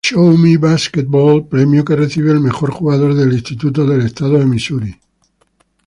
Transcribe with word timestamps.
Show-Me 0.07 0.57
Basketball", 0.57 1.45
premio 1.47 1.85
que 1.85 1.95
recibe 1.95 2.31
el 2.31 2.39
mejor 2.39 2.71
jugador 2.71 3.13
de 3.13 3.31
instituto 3.35 3.85
del 3.85 4.01
estado 4.01 4.39
de 4.39 4.47
Missouri. 4.47 4.99